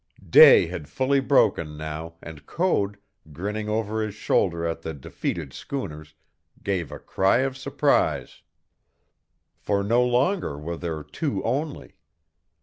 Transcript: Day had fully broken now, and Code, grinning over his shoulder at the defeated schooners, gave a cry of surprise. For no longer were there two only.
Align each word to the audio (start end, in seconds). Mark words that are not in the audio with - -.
Day 0.31 0.65
had 0.65 0.89
fully 0.89 1.19
broken 1.19 1.77
now, 1.77 2.15
and 2.23 2.47
Code, 2.47 2.97
grinning 3.31 3.69
over 3.69 4.01
his 4.01 4.15
shoulder 4.15 4.65
at 4.65 4.81
the 4.81 4.95
defeated 4.95 5.53
schooners, 5.53 6.15
gave 6.63 6.91
a 6.91 6.97
cry 6.97 7.41
of 7.41 7.55
surprise. 7.55 8.41
For 9.59 9.83
no 9.83 10.03
longer 10.03 10.57
were 10.57 10.75
there 10.77 11.03
two 11.03 11.43
only. 11.43 11.97